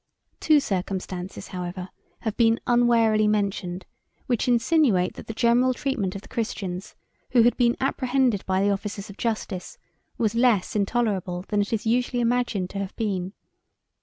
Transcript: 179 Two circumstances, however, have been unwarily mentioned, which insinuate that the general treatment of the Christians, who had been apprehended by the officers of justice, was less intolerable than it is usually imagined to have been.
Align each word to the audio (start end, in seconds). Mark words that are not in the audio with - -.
179 0.41 0.41
Two 0.55 0.59
circumstances, 0.59 1.47
however, 1.49 1.89
have 2.21 2.35
been 2.35 2.59
unwarily 2.65 3.27
mentioned, 3.27 3.85
which 4.25 4.47
insinuate 4.47 5.13
that 5.13 5.27
the 5.27 5.31
general 5.31 5.75
treatment 5.75 6.15
of 6.15 6.23
the 6.23 6.27
Christians, 6.27 6.95
who 7.33 7.43
had 7.43 7.55
been 7.55 7.77
apprehended 7.79 8.43
by 8.47 8.63
the 8.63 8.71
officers 8.71 9.11
of 9.11 9.17
justice, 9.17 9.77
was 10.17 10.33
less 10.33 10.75
intolerable 10.75 11.45
than 11.49 11.61
it 11.61 11.71
is 11.71 11.85
usually 11.85 12.19
imagined 12.19 12.71
to 12.71 12.79
have 12.79 12.95
been. 12.95 13.33